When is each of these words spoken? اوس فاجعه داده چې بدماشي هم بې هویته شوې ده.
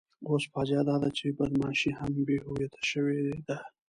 اوس 0.27 0.43
فاجعه 0.53 0.83
داده 0.89 1.09
چې 1.17 1.25
بدماشي 1.37 1.91
هم 1.99 2.11
بې 2.25 2.37
هویته 2.45 2.81
شوې 2.91 3.19
ده. 3.47 3.57